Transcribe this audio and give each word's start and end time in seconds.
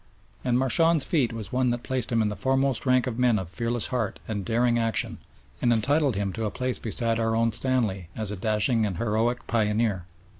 And 0.43 0.57
Marchand's 0.57 1.05
feat 1.05 1.31
was 1.31 1.51
one 1.51 1.69
that 1.69 1.83
placed 1.83 2.11
him 2.11 2.23
in 2.23 2.29
the 2.29 2.35
foremost 2.35 2.87
rank 2.87 3.05
of 3.05 3.19
men 3.19 3.37
of 3.37 3.51
fearless 3.51 3.85
heart 3.93 4.19
and 4.27 4.43
daring 4.43 4.79
action, 4.79 5.19
and 5.61 5.71
entitled 5.71 6.15
him 6.15 6.33
to 6.33 6.45
a 6.45 6.49
place 6.49 6.79
beside 6.79 7.19
our 7.19 7.35
own 7.35 7.51
Stanley 7.51 8.07
as 8.15 8.31
a 8.31 8.35
dashing 8.35 8.83
and 8.83 8.97
heroic 8.97 9.45
pioneer. 9.45 10.07